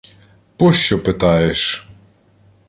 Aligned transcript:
—Пощо 0.57 0.97
питаєш? 1.03 1.89